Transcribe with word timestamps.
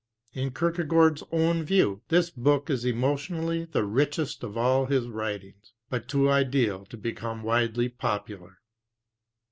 In 0.33 0.49
Kierkegaard's 0.51 1.21
own 1.31 1.61
view, 1.61 2.01
this 2.07 2.31
book 2.31 2.71
is 2.71 2.85
emotionally 2.85 3.65
the 3.65 3.83
richest 3.83 4.43
of 4.43 4.57
all 4.57 4.87
his 4.87 5.07
writings, 5.07 5.73
but 5.91 6.07
too 6.07 6.27
ideal 6.27 6.85
to 6.85 6.97
become 6.97 7.43
widely 7.43 7.87
popular. 7.87 8.61